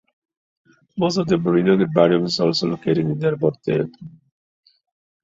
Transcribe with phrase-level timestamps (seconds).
[0.97, 3.91] Most of the Merino herbarium is also located in the arboretum.